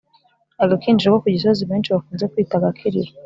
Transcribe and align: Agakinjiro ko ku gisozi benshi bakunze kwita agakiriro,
Agakinjiro 0.63 1.11
ko 1.15 1.19
ku 1.23 1.27
gisozi 1.35 1.61
benshi 1.69 1.93
bakunze 1.95 2.25
kwita 2.31 2.53
agakiriro, 2.57 3.11